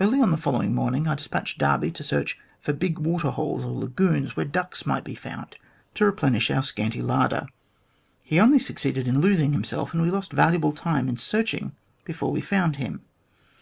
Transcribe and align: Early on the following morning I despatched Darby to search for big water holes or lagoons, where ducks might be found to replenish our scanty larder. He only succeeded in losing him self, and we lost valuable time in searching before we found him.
Early 0.00 0.22
on 0.22 0.30
the 0.30 0.38
following 0.38 0.74
morning 0.74 1.06
I 1.06 1.14
despatched 1.16 1.58
Darby 1.58 1.90
to 1.90 2.02
search 2.02 2.38
for 2.58 2.72
big 2.72 2.98
water 2.98 3.28
holes 3.28 3.62
or 3.62 3.66
lagoons, 3.72 4.34
where 4.34 4.46
ducks 4.46 4.86
might 4.86 5.04
be 5.04 5.14
found 5.14 5.56
to 5.96 6.06
replenish 6.06 6.50
our 6.50 6.62
scanty 6.62 7.02
larder. 7.02 7.44
He 8.22 8.40
only 8.40 8.58
succeeded 8.58 9.06
in 9.06 9.20
losing 9.20 9.52
him 9.52 9.64
self, 9.64 9.92
and 9.92 10.00
we 10.02 10.10
lost 10.10 10.32
valuable 10.32 10.72
time 10.72 11.10
in 11.10 11.18
searching 11.18 11.72
before 12.06 12.32
we 12.32 12.40
found 12.40 12.76
him. 12.76 13.02